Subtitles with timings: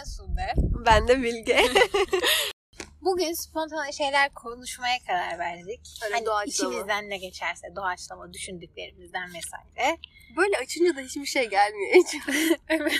[0.00, 0.54] Ben Sude.
[0.86, 1.58] Ben de Bilge.
[3.02, 5.80] Bugün spontane şeyler konuşmaya karar verdik.
[6.04, 6.70] Öyle hani doğaçlama.
[6.72, 9.98] içimizden ne geçerse doğaçlama düşündüklerimizden vesaire.
[10.36, 12.14] Böyle açınca da hiçbir şey gelmiyor hiç.
[12.68, 12.92] Evet.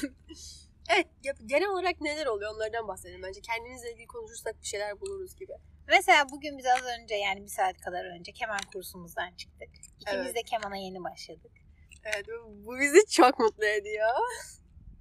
[0.90, 1.06] evet
[1.46, 3.22] genel olarak neler oluyor onlardan bahsedelim.
[3.22, 5.52] Bence kendimizle ilgili konuşursak bir şeyler buluruz gibi.
[5.88, 9.68] Mesela bugün biz az önce yani bir saat kadar önce keman kursumuzdan çıktık.
[10.00, 10.36] İkimiz Evet.
[10.36, 11.52] de kemana yeni başladık.
[12.04, 14.08] Evet bu bizi çok mutlu ediyor.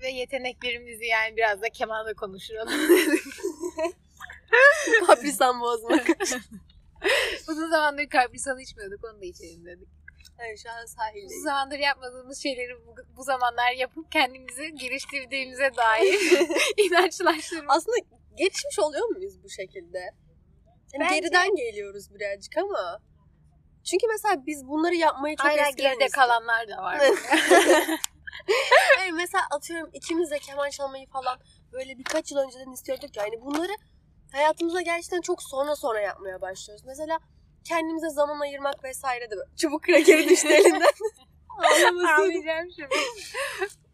[0.02, 2.70] Ve yeteneklerimizi yani biraz da kemanla konuşalım.
[5.08, 6.08] Kaprisan bozmak.
[7.50, 9.88] Uzun zamandır karbrisan içmiyorduk onu da içelim dedik.
[10.40, 11.44] evet şu an Uzun sahildeyiz.
[11.44, 16.20] zamandır yapmadığımız şeyleri bu, bu zamanlar yapıp kendimizi geliştirdiğimize dair
[16.78, 17.74] inançlaştırma.
[17.74, 17.98] Aslında
[18.38, 19.98] gelişmiş oluyor muyuz bu şekilde?
[20.94, 23.00] Yani Bence- Geriden geliyoruz birazcık ama.
[23.84, 26.14] Çünkü mesela biz bunları yapmayı çok Hala eskiden geride istedik.
[26.14, 27.00] kalanlar da var.
[29.00, 31.40] Yani mesela atıyorum ikimiz de keman çalmayı falan
[31.72, 33.24] böyle birkaç yıl önceden istiyorduk ya.
[33.24, 33.72] Yani bunları
[34.32, 36.86] hayatımıza gerçekten çok sonra sonra yapmaya başlıyoruz.
[36.86, 37.20] Mesela
[37.64, 39.56] kendimize zaman ayırmak vesaire de böyle.
[39.56, 40.88] Çubuk krakeri düştü elinden.
[42.18, 42.96] Ağlayacağım şimdi.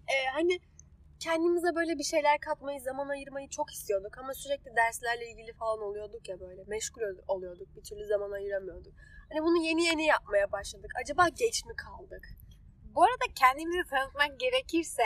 [0.08, 0.60] Ee, hani
[1.20, 4.18] kendimize böyle bir şeyler katmayı, zaman ayırmayı çok istiyorduk.
[4.18, 6.64] Ama sürekli derslerle ilgili falan oluyorduk ya böyle.
[6.68, 7.76] Meşgul ol- oluyorduk.
[7.76, 8.94] Bir türlü zaman ayıramıyorduk.
[9.32, 10.92] Hani bunu yeni yeni yapmaya başladık.
[11.02, 12.26] Acaba geç mi kaldık?
[12.96, 15.04] Bu arada kendimizi tanıtmak gerekirse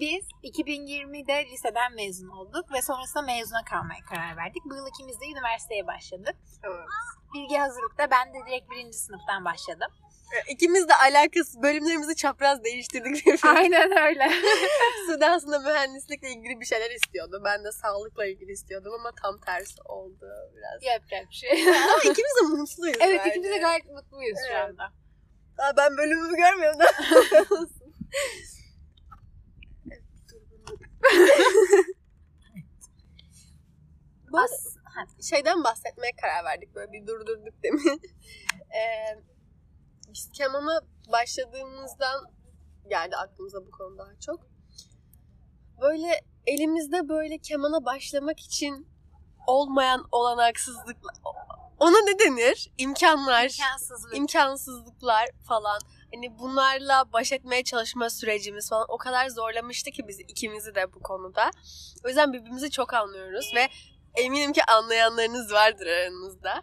[0.00, 4.62] biz 2020'de liseden mezun olduk ve sonrasında mezuna kalmaya karar verdik.
[4.64, 6.36] Bu yıl ikimiz de üniversiteye başladık.
[6.64, 6.86] Evet.
[7.34, 9.88] Bilgi hazırlıkta ben de direkt birinci sınıftan başladım.
[10.48, 13.44] İkimiz de alakası bölümlerimizi çapraz değiştirdik.
[13.44, 14.30] Aynen öyle.
[15.06, 17.42] Sude aslında mühendislikle ilgili bir şeyler istiyordu.
[17.44, 20.82] Ben de sağlıkla ilgili istiyordum ama tam tersi oldu biraz.
[20.82, 21.68] Yapacak bir şey.
[21.68, 23.30] ama ikimiz de mutluyuz evet bence.
[23.30, 24.70] ikimiz de gayet mutluyuz şu Evet.
[24.70, 25.03] anda.
[25.58, 26.84] Aa, ben bölümümü görmüyorum da.
[27.54, 27.94] Olsun.
[29.90, 30.02] Evet,
[30.32, 30.78] dur bunu-
[34.32, 38.00] Bu arada As- ha, şeyden bahsetmeye karar verdik böyle bir durdurduk demin.
[38.74, 39.22] Ee,
[40.12, 40.80] biz kemana
[41.12, 42.24] başladığımızdan
[42.88, 44.40] geldi aklımıza bu konu daha çok.
[45.80, 48.88] Böyle elimizde böyle kemana başlamak için
[49.46, 51.14] olmayan olanaksızlıklar
[51.78, 52.70] ona ne denir?
[52.78, 54.16] İmkanlar, imkansızlık.
[54.16, 55.80] imkansızlıklar falan.
[56.14, 61.02] Hani bunlarla baş etmeye çalışma sürecimiz falan o kadar zorlamıştı ki bizi ikimizi de bu
[61.02, 61.50] konuda.
[62.04, 63.68] O yüzden birbirimizi çok anlıyoruz ve
[64.14, 66.62] eminim ki anlayanlarınız vardır aranızda.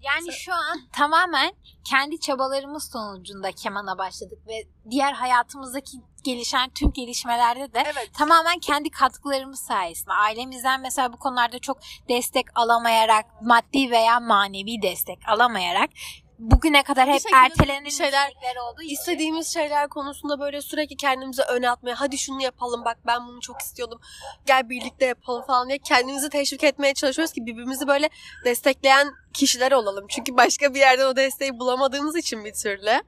[0.00, 1.52] Yani şu an tamamen
[1.84, 5.96] kendi çabalarımız sonucunda kemana başladık ve diğer hayatımızdaki
[6.32, 8.10] gelişen tüm gelişmelerde de Evet.
[8.18, 10.12] tamamen kendi katkılarımız sayesinde.
[10.12, 11.78] Ailemizden mesela bu konularda çok
[12.08, 15.90] destek alamayarak, maddi veya manevi destek alamayarak
[16.38, 18.32] bugüne kadar hep ertelenen şeyler-
[18.70, 18.94] olduğu için.
[18.94, 23.60] İstediğimiz şeyler konusunda böyle sürekli kendimize öne atmaya hadi şunu yapalım bak ben bunu çok
[23.60, 24.00] istiyordum
[24.46, 28.10] gel birlikte yapalım falan diye kendimizi teşvik etmeye çalışıyoruz ki birbirimizi böyle
[28.44, 30.06] destekleyen kişiler olalım.
[30.08, 33.02] Çünkü başka bir yerde o desteği bulamadığımız için bir türlü.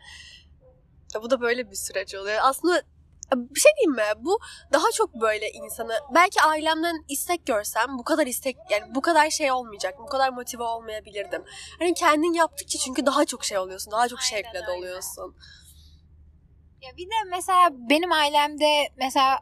[1.22, 2.38] Bu da böyle bir süreç oluyor.
[2.42, 2.82] Aslında
[3.36, 4.24] bir şey diyeyim mi?
[4.24, 4.38] Bu
[4.72, 9.52] daha çok böyle insanı belki ailemden istek görsem bu kadar istek yani bu kadar şey
[9.52, 9.94] olmayacak.
[9.98, 11.44] Bu kadar motive olmayabilirdim.
[11.78, 13.92] Hani kendin yaptıkça çünkü daha çok şey oluyorsun.
[13.92, 15.36] Daha çok Aynen şevkle doluyorsun.
[16.82, 19.38] Ya bir de mesela benim ailemde mesela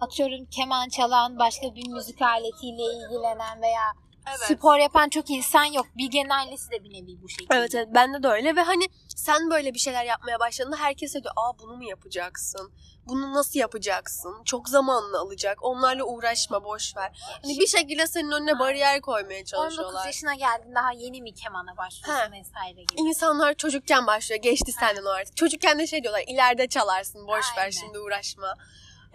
[0.00, 3.92] atıyorum keman çalan, başka bir müzik aletiyle ilgilenen veya
[4.34, 5.86] spor yapan çok insan yok.
[5.96, 7.54] Bilge'nin ailesi de bir nevi bu şekilde.
[7.54, 8.84] Evet evet bende de öyle ve hani
[9.16, 12.72] sen böyle bir şeyler yapmaya başladığında herkes diyor aa bunu mu yapacaksın?
[13.08, 14.42] Bunu nasıl yapacaksın?
[14.44, 15.58] Çok zamanını alacak.
[15.64, 17.18] Onlarla uğraşma boş ver.
[17.42, 20.06] Hani bir şekilde senin önüne bariyer koymaya 19 çalışıyorlar.
[20.06, 22.40] yaşına geldin daha yeni mi kemana başlıyorsun He.
[22.40, 23.00] vesaire gibi.
[23.00, 24.42] İnsanlar çocukken başlıyor.
[24.42, 25.36] Geçti senden o artık.
[25.36, 27.70] Çocukken de şey diyorlar ileride çalarsın boş ver Aynen.
[27.70, 28.54] şimdi uğraşma.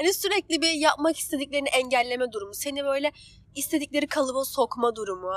[0.02, 2.54] Hani sürekli bir yapmak istediklerini engelleme durumu.
[2.54, 3.12] Seni böyle
[3.56, 5.34] istedikleri kalıba sokma durumu.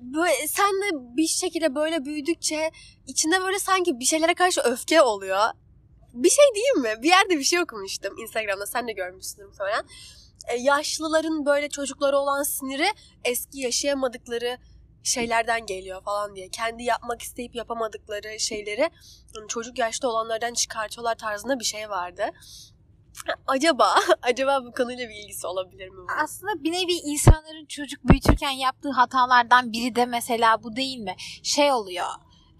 [0.00, 2.70] Böyle, sen de bir şekilde böyle büyüdükçe
[3.06, 5.40] içinde böyle sanki bir şeylere karşı öfke oluyor.
[6.12, 7.02] Bir şey diyeyim mi?
[7.02, 8.66] Bir yerde bir şey okumuştum Instagram'da.
[8.66, 9.84] Sen de görmüşsündür muhtemelen.
[10.48, 12.88] E, yaşlıların böyle çocukları olan siniri
[13.24, 14.58] eski yaşayamadıkları
[15.02, 16.48] şeylerden geliyor falan diye.
[16.48, 18.90] Kendi yapmak isteyip yapamadıkları şeyleri
[19.48, 22.22] çocuk yaşta olanlardan çıkartıyorlar tarzında bir şey vardı.
[23.46, 26.06] Acaba, acaba bu konuyla bir ilgisi olabilir mi?
[26.22, 31.14] Aslında bir nevi insanların çocuk büyütürken yaptığı hatalardan biri de mesela bu değil mi?
[31.42, 32.06] Şey oluyor.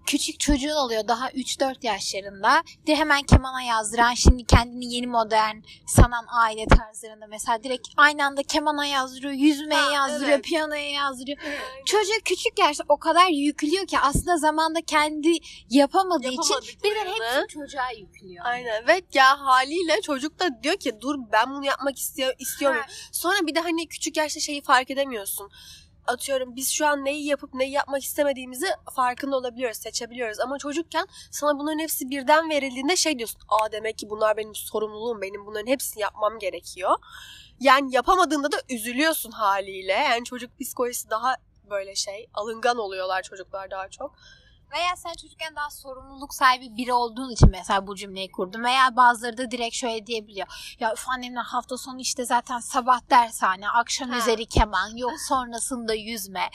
[0.05, 2.63] Küçük çocuğun oluyor daha 3-4 yaşlarında.
[2.87, 5.55] De hemen kemana yazdıran şimdi kendini yeni modern
[5.87, 10.45] sanan aile tarzlarında mesela direkt aynı anda kemana yazdırıyor, yüzmeye Ha, yazdırıyor, evet.
[10.45, 11.37] piyanoya yazdırıyor.
[11.85, 15.33] Çocuk küçük yaşta o kadar yüklüyor ki aslında zamanda kendi
[15.69, 18.45] yapamadığı için birden hepsini çocuğa yüklüyor.
[18.45, 22.81] Aynen ve ya haliyle çocuk da diyor ki dur ben bunu yapmak istiyor, istiyorum.
[22.81, 25.51] Ha, Sonra bir de hani küçük yaşta şeyi fark edemiyorsun.
[26.07, 30.39] Atıyorum biz şu an neyi yapıp neyi yapmak istemediğimizi farkında olabiliyoruz, seçebiliyoruz.
[30.39, 33.41] Ama çocukken sana bunların hepsi birden verildiğinde şey diyorsun.
[33.49, 36.91] Aa demek ki bunlar benim sorumluluğum, benim bunların hepsini yapmam gerekiyor.
[37.59, 39.93] Yani yapamadığında da üzülüyorsun haliyle.
[39.93, 41.35] Yani çocuk psikolojisi daha
[41.69, 44.15] böyle şey, alıngan oluyorlar çocuklar daha çok.
[44.71, 48.63] Veya sen çocukken daha sorumluluk sahibi biri olduğun için mesela bu cümleyi kurdun.
[48.63, 50.75] Veya bazıları da direkt şöyle diyebiliyor.
[50.79, 54.17] Ya üf annemler hafta sonu işte zaten sabah dershane, akşam Ha.
[54.17, 56.49] üzeri keman, yok sonrasında yüzme.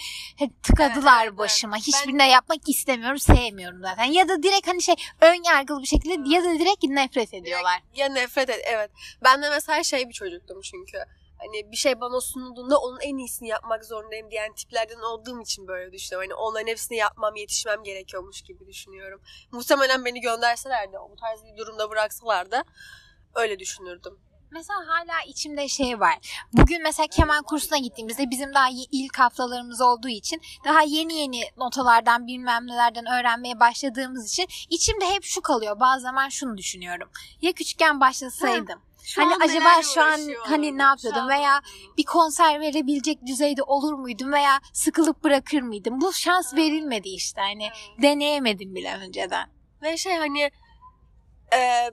[0.62, 1.76] Tıkadılar Evet, evet, başıma.
[1.76, 1.86] evet.
[1.86, 4.04] Hiçbirine yapmak istemiyorum, sevmiyorum zaten.
[4.04, 7.82] Ya da direkt hani şey ön yargılı bir şekilde ya da direkt nefret ediyorlar.
[7.94, 8.90] Ya nefret et evet.
[9.24, 10.98] Ben de mesela şey bir çocuktum çünkü.
[11.38, 15.92] Hani bir şey bana sunulduğunda onun en iyisini yapmak zorundayım diyen tiplerden olduğum için böyle
[15.92, 16.30] düşünüyorum.
[16.30, 19.20] Hani onların hepsini yapmam, yetişmem gerekiyormuş gibi düşünüyorum.
[19.52, 22.64] Muhtemelen beni gönderseler de, bu tarz bir durumda bıraksalar da
[23.34, 24.18] öyle düşünürdüm.
[24.50, 26.14] Mesela hala içimde şey var.
[26.52, 32.26] Bugün mesela keman kursuna gittiğimizde bizim daha ilk haftalarımız olduğu için daha yeni yeni notalardan
[32.26, 35.80] bilmem nelerden öğrenmeye başladığımız için içimde hep şu kalıyor.
[35.80, 37.10] Bazı zaman şunu düşünüyorum.
[37.42, 38.82] Ya küçükken başlasaydım.
[39.06, 41.60] Şu Hani an acaba şu an hani ne yapıyordum an veya
[41.98, 46.00] bir konser verebilecek düzeyde olur muydum veya sıkılıp bırakır mıydım?
[46.00, 47.40] Bu şans verilmedi işte.
[47.40, 47.68] Hani
[48.02, 49.48] deneyemedim bile önceden.
[49.82, 50.50] Ve şey hani
[51.54, 51.90] e,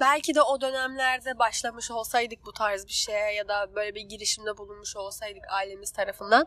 [0.00, 4.56] belki de o dönemlerde başlamış olsaydık bu tarz bir şeye ya da böyle bir girişimde
[4.58, 6.46] bulunmuş olsaydık ailemiz tarafından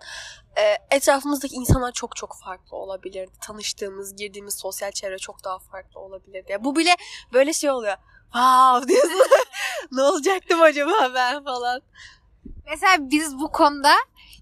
[0.57, 3.31] e, etrafımızdaki insanlar çok çok farklı olabilirdi.
[3.41, 6.51] Tanıştığımız, girdiğimiz sosyal çevre çok daha farklı olabilirdi.
[6.51, 6.95] Ya bu bile
[7.33, 7.97] böyle şey oluyor.
[8.33, 9.21] Wow diyorsun.
[9.91, 11.81] ne olacaktım acaba ben falan.
[12.69, 13.93] Mesela biz bu konuda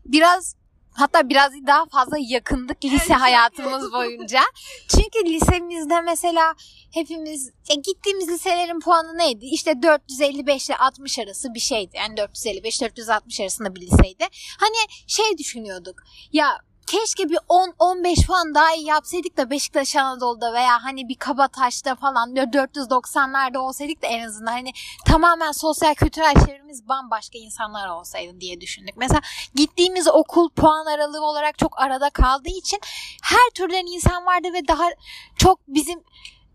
[0.05, 0.55] biraz
[0.97, 4.41] hatta biraz daha fazla yakındık lise hayatımız boyunca.
[4.87, 6.55] Çünkü lisemizde mesela
[6.93, 9.45] hepimiz ya gittiğimiz liselerin puanı neydi?
[9.45, 11.97] İşte 455 ile 60 arası bir şeydi.
[11.97, 14.27] Yani 455-460 arasında bir liseydi.
[14.59, 16.03] Hani şey düşünüyorduk.
[16.33, 16.57] Ya
[16.87, 22.35] keşke bir 10-15 puan daha iyi yapsaydık da Beşiktaş Anadolu'da veya hani bir Kabataş'ta falan
[22.35, 24.71] 490'larda olsaydık da en azından hani
[25.05, 28.97] tamamen sosyal kültürel çevremiz bambaşka insanlar olsaydı diye düşündük.
[28.97, 29.21] Mesela
[29.55, 32.79] gittiğimiz okul puan aralığı olarak çok arada kaldığı için
[33.23, 34.89] her türden insan vardı ve daha
[35.37, 36.03] çok bizim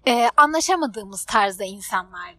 [0.07, 2.39] e, anlaşamadığımız tarzda insanlardı.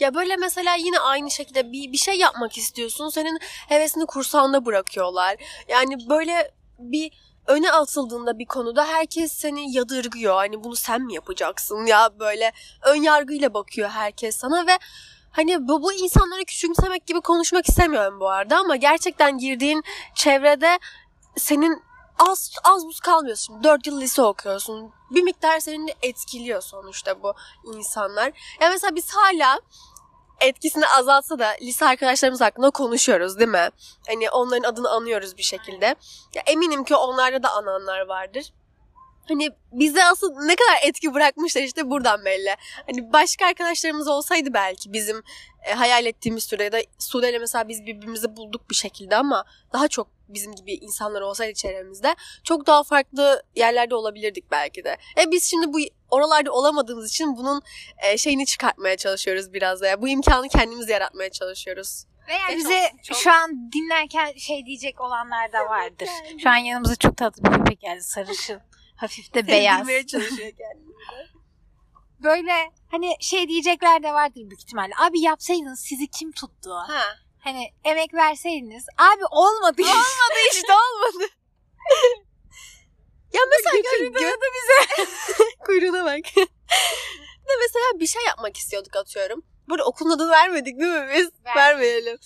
[0.00, 3.08] Ya böyle mesela yine aynı şekilde bir, bir şey yapmak istiyorsun.
[3.08, 3.38] Senin
[3.68, 5.36] hevesini kursağında bırakıyorlar.
[5.68, 7.12] Yani böyle bir
[7.48, 10.34] öne atıldığında bir konuda herkes seni yadırgıyor.
[10.34, 12.52] Hani bunu sen mi yapacaksın ya böyle
[12.82, 14.78] ön yargıyla bakıyor herkes sana ve
[15.32, 19.82] hani bu, bu insanları küçümsemek gibi konuşmak istemiyorum bu arada ama gerçekten girdiğin
[20.14, 20.78] çevrede
[21.36, 21.82] senin
[22.18, 23.64] az az buz kalmıyorsun.
[23.64, 24.92] 4 yıl lise okuyorsun.
[25.10, 27.34] Bir miktar seni etkiliyor sonuçta bu
[27.64, 28.56] insanlar.
[28.60, 29.60] Ya mesela biz hala
[30.40, 33.68] etkisini azaltsa da lise arkadaşlarımız hakkında konuşuyoruz değil mi?
[34.06, 35.86] Hani onların adını anıyoruz bir şekilde.
[36.34, 38.52] Ya eminim ki onlarda da ananlar vardır.
[39.28, 42.54] Hani bize asıl ne kadar etki bırakmışlar işte buradan belli.
[42.86, 45.22] Hani başka arkadaşlarımız olsaydı belki bizim
[45.62, 50.54] e, hayal ettiğimiz sürede Sude'yle mesela biz birbirimizi bulduk bir şekilde ama daha çok bizim
[50.54, 52.14] gibi insanlar olsaydı çevremizde
[52.44, 54.96] çok daha farklı yerlerde olabilirdik belki de.
[55.18, 55.78] E biz şimdi bu
[56.10, 57.62] oralarda olamadığımız için bunun
[58.02, 60.02] e, şeyini çıkartmaya çalışıyoruz biraz da.
[60.02, 62.04] Bu imkanı kendimiz yaratmaya çalışıyoruz.
[62.28, 66.08] Veya Ve bize çok- çok- şu an dinlerken şey diyecek olanlar da vardır.
[66.42, 68.02] Şu an yanımıza çok tatlı bir köpek geldi.
[68.02, 68.60] Sarışın.
[68.96, 69.86] Hafif de beyaz.
[70.06, 70.94] Çalışıyor kendini.
[72.22, 72.52] Böyle
[72.90, 74.92] hani şey diyecekler de vardır büyük ihtimalle.
[75.00, 76.74] Abi yapsaydınız sizi kim tuttu?
[76.74, 77.02] Ha.
[77.40, 78.86] Hani emek verseydiniz.
[78.98, 79.82] Abi olmadı.
[79.82, 81.24] Olmadı işte olmadı.
[83.32, 85.06] ya mesela gö- gö- bize.
[85.66, 86.36] Kuyruğuna bak.
[87.48, 89.42] de mesela bir şey yapmak istiyorduk atıyorum.
[89.68, 91.30] Burada okulun adını vermedik değil mi biz?
[91.44, 91.56] Vermedik.
[91.56, 92.18] Vermeyelim.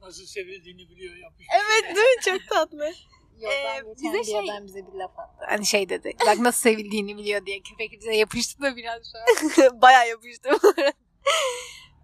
[0.00, 1.46] Nasıl sevildiğini biliyor yapmış.
[1.56, 2.22] Evet değil mi?
[2.24, 2.92] Çok tatlı.
[3.40, 5.44] Yoldan Ee, bize bir şey- adam bize bir laf attı.
[5.48, 6.12] Hani şey dedi.
[6.26, 9.80] Bak nasıl sevildiğini biliyor diye köpek bize yapıştı da biraz şu an.
[9.82, 10.58] Bayağı yapıştım.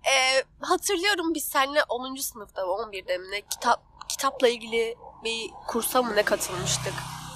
[0.07, 2.16] Ee, hatırlıyorum biz seninle 10.
[2.16, 6.95] sınıfta 11'de mi ne kitap kitapla ilgili bir kursa mı ne katılmıştık.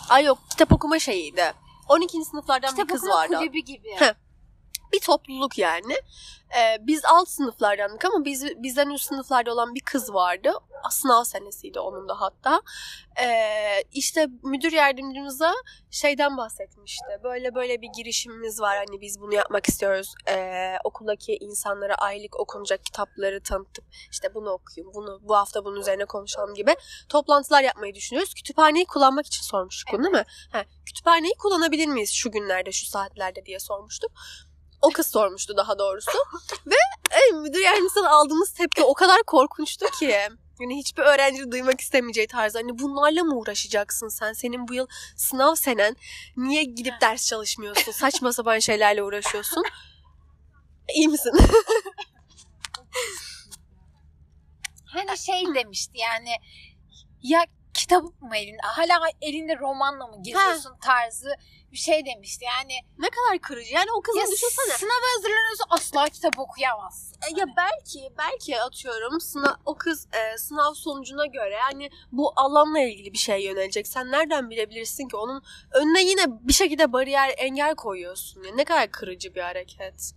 [0.08, 1.52] Ay yok kitap okuma şeyiydi.
[1.88, 2.24] 12.
[2.24, 3.36] sınıflardan Kitap bir kız okuma vardı.
[3.38, 3.94] kulübü gibi.
[3.96, 4.14] Heh.
[4.94, 5.94] Bir topluluk yani.
[6.58, 10.52] Ee, biz alt sınıflardandık ama biz, bizden üst sınıflarda olan bir kız vardı.
[10.90, 12.62] Sınav senesiydi onun da hatta.
[13.22, 15.54] Ee, işte müdür yardımcımıza
[15.90, 17.04] şeyden bahsetmişti.
[17.24, 18.76] Böyle böyle bir girişimimiz var.
[18.76, 20.14] Hani biz bunu yapmak istiyoruz.
[20.28, 26.04] Ee, okuldaki insanlara aylık okunacak kitapları tanıtıp işte bunu okuyun, bunu bu hafta bunun üzerine
[26.04, 26.76] konuşalım gibi
[27.08, 28.34] toplantılar yapmayı düşünüyoruz.
[28.34, 30.24] Kütüphaneyi kullanmak için sormuştuk bunu değil mi?
[30.52, 34.12] Ha, kütüphaneyi kullanabilir miyiz şu günlerde, şu saatlerde diye sormuştuk.
[34.82, 36.18] O kız sormuştu daha doğrusu.
[36.66, 36.74] Ve
[37.10, 40.04] e, müdür yardımcısından aldığımız tepki o kadar korkunçtu ki.
[40.60, 42.58] Yani hiçbir öğrenci duymak istemeyeceği tarzda.
[42.58, 44.32] Hani bunlarla mı uğraşacaksın sen?
[44.32, 45.96] Senin bu yıl sınav senen.
[46.36, 47.92] Niye gidip ders çalışmıyorsun?
[47.92, 49.62] Saçma sapan şeylerle uğraşıyorsun.
[50.94, 51.32] İyi misin?
[54.84, 56.30] Hani şey demişti yani
[57.22, 61.34] ya kitap mı elinde hala elinde romanla mı geziyorsun tarzı
[61.72, 62.44] bir şey demişti.
[62.44, 63.74] Yani ne kadar kırıcı.
[63.74, 64.76] Yani o kızın ya düşünsene.
[64.78, 67.16] sınava hazırlanıyorsun asla kitap okuyamazsın.
[67.16, 72.80] E, Ya belki belki atıyorum sınav o kız e, sınav sonucuna göre yani bu alanla
[72.80, 73.86] ilgili bir şey yönelecek.
[73.88, 78.42] Sen nereden bilebilirsin ki onun önüne yine bir şekilde bariyer engel koyuyorsun.
[78.42, 80.12] Yani ne kadar kırıcı bir hareket.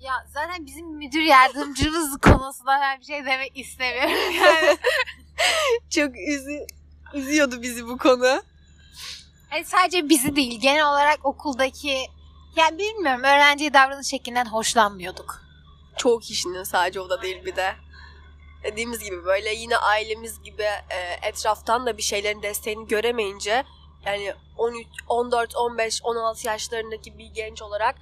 [0.00, 4.10] Ya zaten bizim müdür yardımcımız konusunda ben bir şey demek istemiyorum.
[4.44, 4.78] Yani
[5.90, 6.66] Çok üzü,
[7.14, 8.42] üzüyordu bizi bu konu.
[9.50, 12.06] hani sadece bizi değil genel olarak okuldaki
[12.56, 15.42] yani bilmiyorum öğrenciye davranış şeklinden hoşlanmıyorduk.
[15.96, 17.74] Çoğu kişinin sadece o da değil bir de.
[18.64, 23.64] Dediğimiz gibi böyle yine ailemiz gibi e, etraftan da bir şeylerin desteğini göremeyince
[24.06, 27.96] yani 13, 14, 15, 16 yaşlarındaki bir genç olarak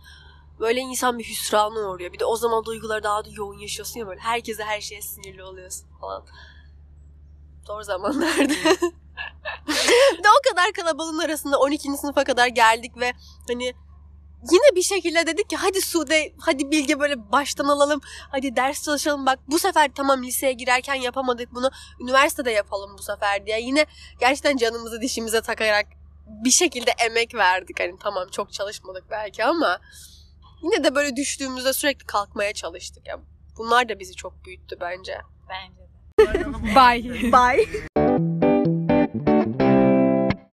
[0.62, 2.12] böyle insan bir hüsrana uğruyor.
[2.12, 5.42] Bir de o zaman duyguları daha da yoğun yaşıyorsun ya böyle herkese her şeye sinirli
[5.45, 6.25] oluyorsun falan.
[7.66, 8.54] Zor zamanlardı.
[10.19, 11.97] bir de o kadar kalabalığın arasında 12.
[11.97, 13.12] sınıfa kadar geldik ve
[13.49, 13.64] hani
[14.52, 18.00] yine bir şekilde dedik ki hadi Sude, hadi Bilge böyle baştan alalım.
[18.31, 21.71] Hadi ders çalışalım bak bu sefer tamam liseye girerken yapamadık bunu.
[22.00, 23.61] Üniversitede yapalım bu sefer diye.
[23.61, 23.87] Yine
[24.21, 25.87] gerçekten canımızı dişimize takarak
[26.26, 27.81] bir şekilde emek verdik.
[27.81, 29.81] Hani tamam çok çalışmadık belki ama
[30.62, 33.09] yine de böyle düştüğümüzde sürekli kalkmaya çalıştık.
[33.09, 33.23] Yani
[33.59, 35.19] bunlar da bizi çok büyüttü bence.
[35.49, 36.75] Bence de.
[36.75, 37.33] Bye.
[37.33, 38.02] Bye.